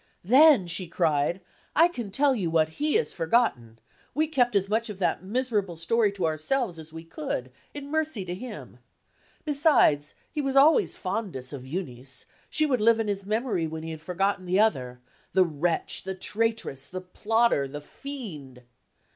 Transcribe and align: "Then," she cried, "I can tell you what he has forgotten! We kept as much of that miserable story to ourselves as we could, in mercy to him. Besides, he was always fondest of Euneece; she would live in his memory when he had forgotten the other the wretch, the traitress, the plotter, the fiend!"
"Then," 0.23 0.65
she 0.65 0.87
cried, 0.87 1.41
"I 1.75 1.87
can 1.87 2.09
tell 2.09 2.33
you 2.33 2.49
what 2.49 2.69
he 2.69 2.95
has 2.95 3.13
forgotten! 3.13 3.77
We 4.15 4.25
kept 4.25 4.55
as 4.55 4.67
much 4.67 4.89
of 4.89 4.97
that 4.97 5.23
miserable 5.23 5.77
story 5.77 6.11
to 6.13 6.25
ourselves 6.25 6.79
as 6.79 6.91
we 6.91 7.03
could, 7.03 7.51
in 7.75 7.91
mercy 7.91 8.25
to 8.25 8.33
him. 8.33 8.79
Besides, 9.45 10.15
he 10.31 10.41
was 10.41 10.55
always 10.55 10.95
fondest 10.95 11.53
of 11.53 11.67
Euneece; 11.67 12.25
she 12.49 12.65
would 12.65 12.81
live 12.81 12.99
in 12.99 13.09
his 13.09 13.27
memory 13.27 13.67
when 13.67 13.83
he 13.83 13.91
had 13.91 14.01
forgotten 14.01 14.45
the 14.47 14.59
other 14.59 15.01
the 15.33 15.45
wretch, 15.45 16.01
the 16.01 16.15
traitress, 16.15 16.87
the 16.87 17.01
plotter, 17.01 17.67
the 17.67 17.79
fiend!" 17.79 18.63